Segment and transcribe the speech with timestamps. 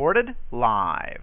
[0.00, 1.20] Recorded live.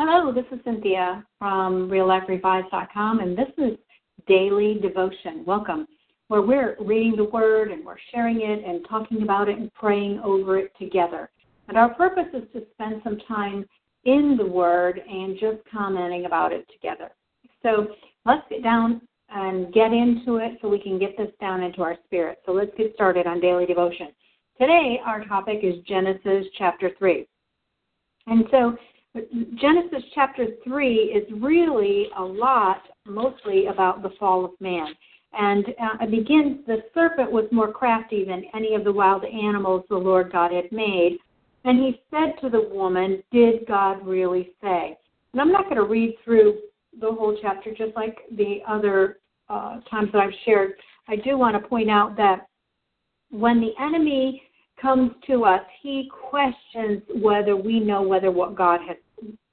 [0.00, 3.78] Hello, this is Cynthia from RealLifeRevised.com, and this is
[4.26, 5.44] Daily Devotion.
[5.46, 5.86] Welcome,
[6.26, 10.18] where we're reading the Word and we're sharing it and talking about it and praying
[10.24, 11.30] over it together.
[11.68, 13.64] And our purpose is to spend some time
[14.02, 17.12] in the Word and just commenting about it together.
[17.62, 17.86] So
[18.26, 21.96] let's get down and get into it so we can get this down into our
[22.04, 22.38] spirit.
[22.46, 24.08] So let's get started on daily devotion.
[24.60, 27.28] Today, our topic is Genesis chapter 3.
[28.26, 28.76] And so
[29.60, 34.88] Genesis chapter 3 is really a lot, mostly about the fall of man.
[35.32, 39.84] And uh, it begins the serpent was more crafty than any of the wild animals
[39.88, 41.18] the Lord God had made.
[41.64, 44.96] And he said to the woman, Did God really say?
[45.32, 46.58] And I'm not going to read through
[47.00, 50.74] the whole chapter just like the other uh, times that I've shared.
[51.08, 52.46] I do want to point out that
[53.30, 54.42] when the enemy
[54.84, 58.96] comes to us, he questions whether we know whether what God has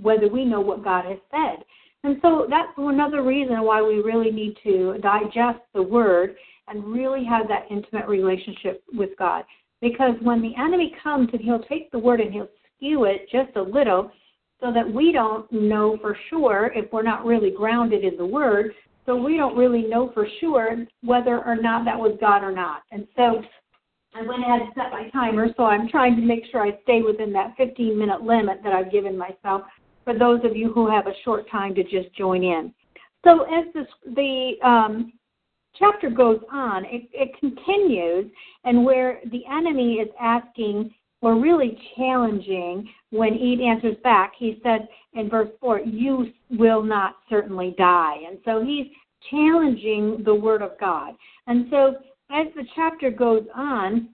[0.00, 1.64] whether we know what God has said.
[2.04, 6.36] And so that's another reason why we really need to digest the word
[6.68, 9.44] and really have that intimate relationship with God.
[9.82, 13.56] Because when the enemy comes and he'll take the word and he'll skew it just
[13.56, 14.10] a little
[14.60, 18.72] so that we don't know for sure if we're not really grounded in the word,
[19.06, 22.82] so we don't really know for sure whether or not that was God or not.
[22.92, 23.42] And so
[24.18, 27.02] I went ahead and set my timer, so I'm trying to make sure I stay
[27.02, 29.62] within that 15 minute limit that I've given myself
[30.04, 32.72] for those of you who have a short time to just join in.
[33.24, 35.12] So as this, the um,
[35.78, 38.30] chapter goes on, it, it continues,
[38.64, 44.88] and where the enemy is asking or really challenging when Eve answers back, he said
[45.14, 48.16] in verse 4, You will not certainly die.
[48.26, 48.86] And so he's
[49.30, 51.14] challenging the word of God.
[51.46, 51.96] And so
[52.30, 54.08] as the chapter goes on,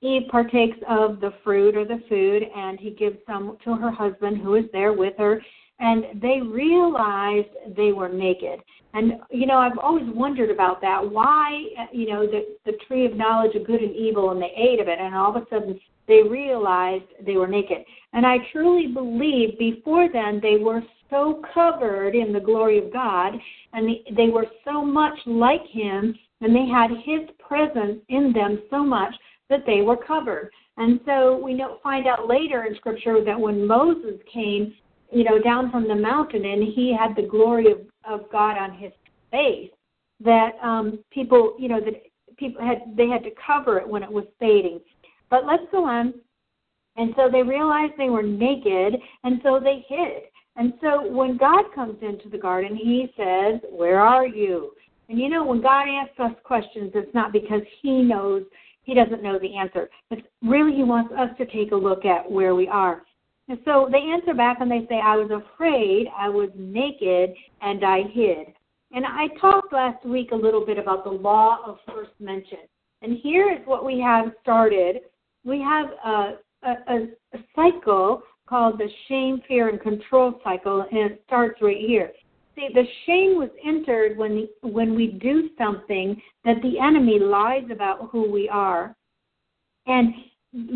[0.00, 4.38] Eve partakes of the fruit or the food, and he gives some to her husband
[4.38, 5.42] who is there with her.
[5.80, 8.60] And they realized they were naked.
[8.92, 11.00] And, you know, I've always wondered about that.
[11.10, 14.78] Why, you know, the, the tree of knowledge of good and evil, and they ate
[14.78, 17.78] of it, and all of a sudden they realized they were naked.
[18.12, 23.34] And I truly believe before then they were so covered in the glory of God,
[23.72, 28.82] and they were so much like Him, and they had His presence in them so
[28.82, 29.14] much
[29.50, 30.50] that they were covered.
[30.76, 34.74] And so we know, find out later in Scripture that when Moses came,
[35.12, 38.76] you know, down from the mountain and he had the glory of, of God on
[38.76, 38.90] his
[39.30, 39.70] face,
[40.20, 42.02] that um, people, you know, that
[42.36, 44.80] people had they had to cover it when it was fading.
[45.30, 46.14] But let's go on.
[46.96, 50.24] And so they realized they were naked, and so they hid.
[50.56, 54.72] And so when God comes into the garden, he says, Where are you?
[55.08, 58.42] And you know, when God asks us questions, it's not because he knows
[58.84, 59.88] he doesn't know the answer.
[60.10, 63.02] But really, he wants us to take a look at where we are.
[63.48, 67.84] And so they answer back and they say, I was afraid, I was naked, and
[67.84, 68.46] I hid.
[68.92, 72.60] And I talked last week a little bit about the law of first mention.
[73.02, 75.00] And here is what we have started.
[75.44, 76.96] We have a, a,
[77.34, 82.12] a cycle called the shame, fear, and control cycle, and it starts right here.
[82.54, 83.50] See, the shame was
[83.84, 88.94] entered when when we do something that the enemy lies about who we are,
[89.86, 90.14] and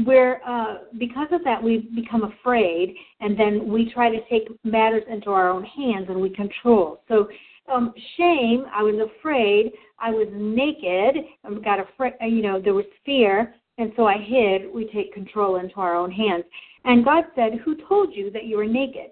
[0.06, 5.04] we're uh, because of that we become afraid, and then we try to take matters
[5.10, 7.02] into our own hands and we control.
[7.08, 7.28] So,
[7.72, 8.64] um, shame.
[8.72, 9.72] I was afraid.
[9.98, 11.24] I was naked.
[11.44, 12.14] I got afraid.
[12.20, 14.72] You know, there was fear, and so I hid.
[14.72, 16.44] We take control into our own hands.
[16.84, 19.10] And God said, "Who told you that you were naked?"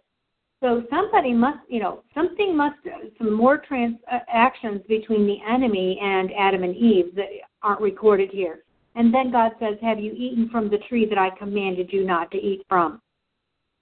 [0.63, 2.77] So somebody must, you know, something must,
[3.19, 7.29] some more transactions between the enemy and Adam and Eve that
[7.63, 8.61] aren't recorded here.
[8.95, 12.31] And then God says, Have you eaten from the tree that I commanded you not
[12.31, 13.03] to eat from?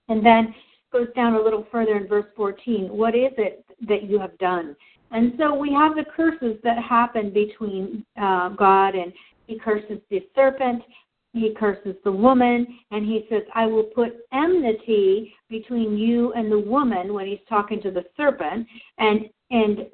[0.09, 0.55] And then
[0.93, 2.89] goes down a little further in verse 14.
[2.89, 4.75] What is it that you have done?
[5.13, 9.13] And so we have the curses that happen between uh, God and
[9.47, 10.83] he curses the serpent
[11.35, 16.59] he curses the woman and he says, I will put enmity between you and the
[16.59, 18.67] woman when he's talking to the serpent
[18.99, 19.87] and and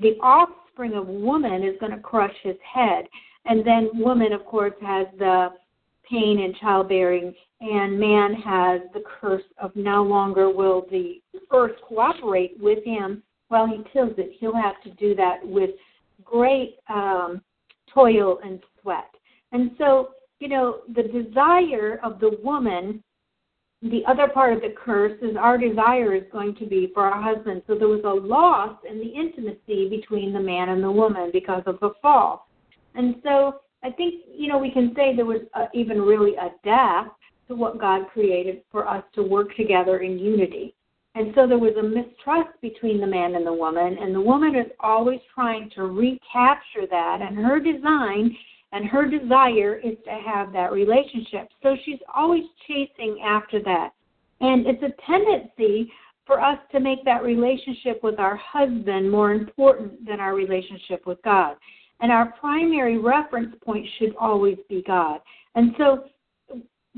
[0.00, 3.06] the offspring of woman is going to crush his head.
[3.46, 5.48] And then woman, of course, has the
[6.08, 11.20] pain in childbearing, and man has the curse of no longer will the
[11.52, 14.32] earth cooperate with him while he tills it.
[14.38, 15.70] He'll have to do that with
[16.24, 17.42] great um,
[17.92, 19.10] toil and sweat.
[19.52, 20.10] And so,
[20.40, 23.02] you know, the desire of the woman
[23.82, 27.20] the other part of the curse is our desire is going to be for our
[27.20, 27.62] husband.
[27.66, 31.62] So there was a loss in the intimacy between the man and the woman because
[31.64, 32.48] of the fall.
[32.94, 36.50] And so I think, you know, we can say there was a, even really a
[36.62, 37.10] death
[37.48, 40.74] to what God created for us to work together in unity.
[41.14, 44.54] And so there was a mistrust between the man and the woman, and the woman
[44.54, 47.20] is always trying to recapture that.
[47.22, 48.36] And her design
[48.72, 51.48] and her desire is to have that relationship.
[51.62, 53.90] So she's always chasing after that.
[54.40, 55.92] And it's a tendency
[56.26, 61.20] for us to make that relationship with our husband more important than our relationship with
[61.22, 61.56] God.
[62.00, 65.20] And our primary reference point should always be God.
[65.54, 66.04] And so,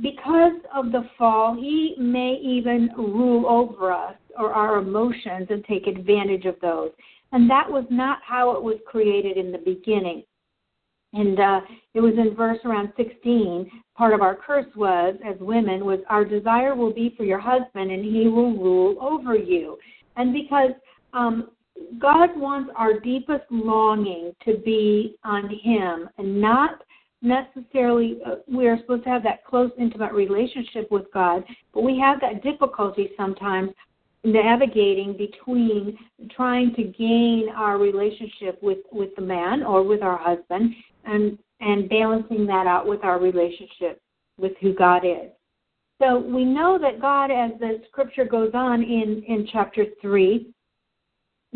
[0.03, 5.87] because of the fall, he may even rule over us or our emotions and take
[5.87, 6.91] advantage of those.
[7.33, 10.23] And that was not how it was created in the beginning.
[11.15, 11.61] And uh,
[11.95, 13.71] it was in verse around 16.
[13.95, 17.91] Part of our curse was, as women, was our desire will be for your husband,
[17.91, 19.77] and he will rule over you.
[20.17, 20.71] And because
[21.13, 21.51] um,
[21.99, 26.83] God wants our deepest longing to be on Him, and not
[27.21, 31.99] necessarily uh, we are supposed to have that close, intimate relationship with God, but we
[31.99, 33.71] have that difficulty sometimes
[34.25, 35.99] navigating between
[36.31, 40.73] trying to gain our relationship with with the man or with our husband
[41.05, 44.01] and and balancing that out with our relationship
[44.37, 45.31] with who God is.
[46.01, 50.53] So we know that God, as the scripture goes on in, in chapter 3,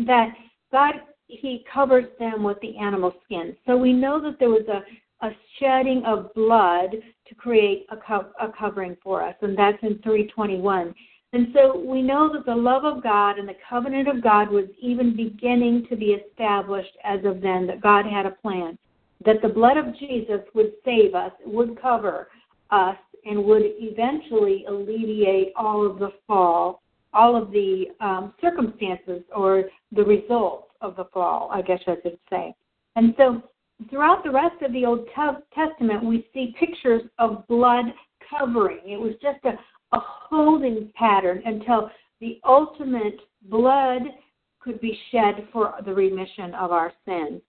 [0.05, 0.29] that
[0.71, 0.93] God,
[1.27, 3.57] He covers them with the animal skin.
[3.65, 6.91] So we know that there was a, a shedding of blood
[7.27, 10.95] to create a, co- a covering for us, and that's in 321.
[11.33, 14.65] And so we know that the love of God and the covenant of God was
[14.81, 18.77] even beginning to be established as of then, that God had a plan
[19.25, 22.27] that the blood of Jesus would save us, would cover
[22.71, 26.81] us, and would eventually alleviate all of the fall,
[27.13, 32.19] all of the um, circumstances or the results of the fall, I guess I should
[32.29, 32.53] say.
[32.95, 33.41] And so
[33.89, 35.07] throughout the rest of the Old
[35.53, 37.85] Testament, we see pictures of blood
[38.29, 38.79] covering.
[38.85, 39.59] It was just a,
[39.95, 41.89] a holding pattern until
[42.21, 44.03] the ultimate blood
[44.59, 47.41] could be shed for the remission of our sins.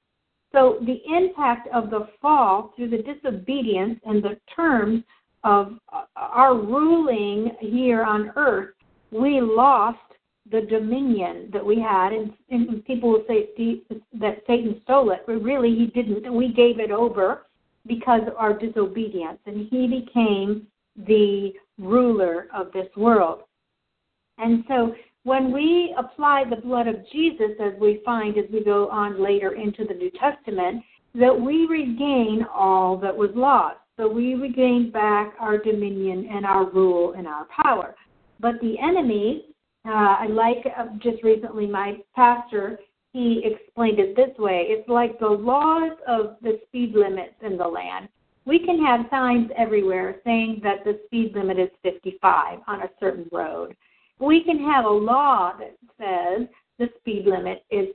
[0.52, 5.04] So the impact of the fall through the disobedience and the terms
[5.44, 8.74] of uh, our ruling here on earth,
[9.10, 9.98] we lost
[10.50, 12.12] the dominion that we had.
[12.12, 13.50] And, and people will say
[14.20, 16.32] that Satan stole it, but really he didn't.
[16.32, 17.46] We gave it over
[17.86, 20.66] because of our disobedience, and he became
[21.06, 23.42] the ruler of this world.
[24.38, 24.94] And so
[25.24, 29.54] when we apply the blood of Jesus, as we find as we go on later
[29.54, 30.82] into the New Testament,
[31.14, 33.78] that we regain all that was lost.
[33.96, 37.96] So we regain back our dominion and our rule and our power.
[38.40, 39.46] But the enemy,
[39.84, 42.78] uh, I like uh, just recently my pastor,
[43.12, 47.66] he explained it this way it's like the laws of the speed limits in the
[47.66, 48.08] land.
[48.44, 53.26] We can have signs everywhere saying that the speed limit is 55 on a certain
[53.32, 53.74] road
[54.20, 56.48] we can have a law that says
[56.78, 57.88] the speed limit is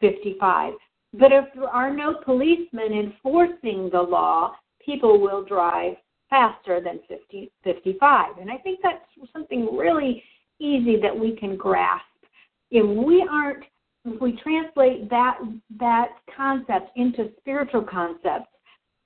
[0.00, 0.74] 55.
[1.14, 5.94] But if there are no policemen enforcing the law, people will drive
[6.28, 8.38] faster than 50, 55.
[8.40, 10.22] And I think that's something really
[10.60, 12.04] easy that we can grasp.
[12.70, 13.64] If we aren't,
[14.04, 15.38] if we translate that
[15.78, 18.48] that concept into spiritual concepts,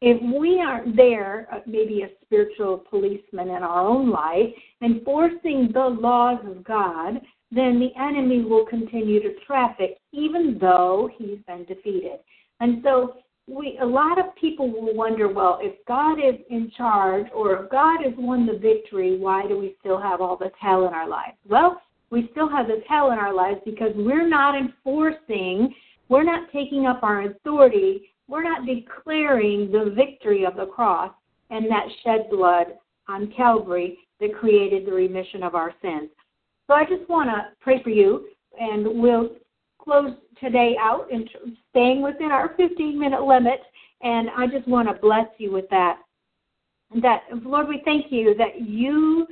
[0.07, 5.97] if we aren't there, uh, maybe a spiritual policeman in our own life, enforcing the
[5.99, 7.15] laws of God,
[7.51, 12.19] then the enemy will continue to traffic, even though he's been defeated.
[12.61, 13.15] And so
[13.47, 17.71] we a lot of people will wonder, well, if God is in charge or if
[17.71, 21.09] God has won the victory, why do we still have all this hell in our
[21.09, 21.39] lives?
[21.49, 21.81] Well,
[22.11, 25.75] we still have this hell in our lives because we're not enforcing,
[26.11, 31.13] we're not taking up our authority we're not declaring the victory of the cross
[31.51, 32.67] and that shed blood
[33.09, 36.09] on Calvary that created the remission of our sins.
[36.67, 38.29] So I just want to pray for you,
[38.59, 39.31] and we'll
[39.79, 41.29] close today out and
[41.71, 43.61] staying within our 15 minute limit.
[44.03, 45.99] And I just want to bless you with that.
[47.03, 49.27] That Lord, we thank you that you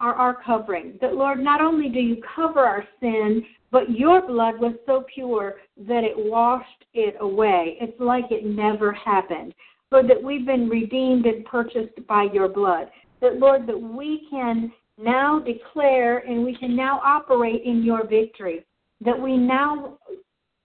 [0.00, 0.98] are our covering.
[1.00, 5.56] That, Lord, not only do you cover our sin, but your blood was so pure
[5.86, 7.76] that it washed it away.
[7.80, 9.54] It's like it never happened.
[9.92, 12.88] Lord, that we've been redeemed and purchased by your blood.
[13.20, 18.64] That, Lord, that we can now declare and we can now operate in your victory.
[19.04, 19.98] That we now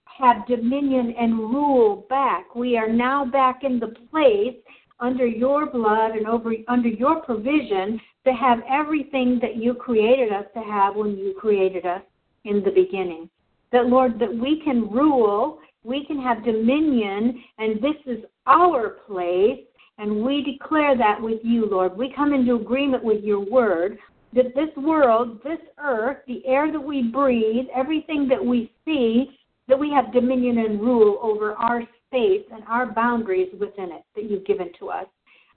[0.05, 2.55] have dominion and rule back.
[2.55, 4.55] We are now back in the place
[4.99, 10.45] under your blood and over under your provision to have everything that you created us
[10.53, 12.01] to have when you created us
[12.45, 13.29] in the beginning.
[13.71, 19.59] That Lord, that we can rule, we can have dominion, and this is our place,
[19.97, 21.97] and we declare that with you, Lord.
[21.97, 23.97] We come into agreement with your word
[24.33, 29.37] that this world, this earth, the air that we breathe, everything that we see,
[29.67, 31.83] that we have dominion and rule over our
[32.15, 35.05] space and our boundaries within it that you've given to us.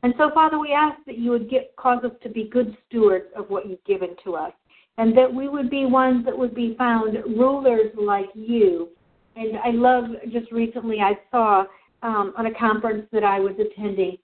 [0.03, 3.27] And so, Father, we ask that you would get, cause us to be good stewards
[3.37, 4.53] of what you've given to us,
[4.97, 8.89] and that we would be ones that would be found rulers like you.
[9.37, 11.65] And I love just recently I saw
[12.03, 14.19] um, on a conference that I was attending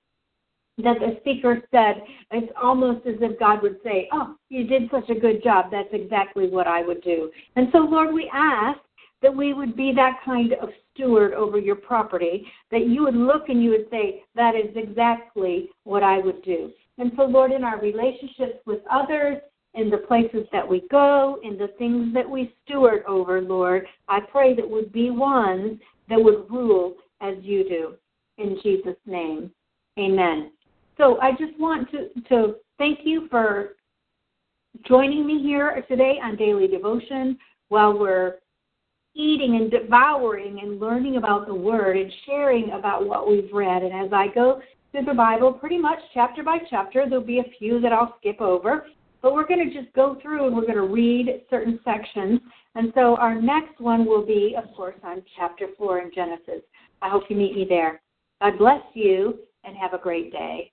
[0.78, 5.08] that the speaker said it's almost as if God would say, "Oh, you did such
[5.08, 5.66] a good job.
[5.70, 8.80] That's exactly what I would do." And so, Lord, we ask
[9.24, 13.48] that we would be that kind of steward over your property, that you would look
[13.48, 16.70] and you would say, That is exactly what I would do.
[16.98, 19.38] And so, Lord, in our relationships with others,
[19.72, 24.20] in the places that we go, in the things that we steward over, Lord, I
[24.20, 27.94] pray that would be ones that would rule as you do.
[28.36, 29.50] In Jesus' name,
[29.98, 30.52] amen.
[30.98, 33.70] So I just want to, to thank you for
[34.86, 37.38] joining me here today on Daily Devotion
[37.68, 38.36] while we're
[39.14, 43.82] eating and devouring and learning about the Word and sharing about what we've read.
[43.82, 44.60] And as I go
[44.92, 48.40] through the Bible, pretty much chapter by chapter, there'll be a few that I'll skip
[48.40, 48.86] over.
[49.22, 52.40] But we're going to just go through and we're going to read certain sections.
[52.74, 56.62] And so our next one will be, of course, on chapter 4 in Genesis.
[57.00, 58.02] I hope you meet me there.
[58.42, 60.72] God bless you and have a great day.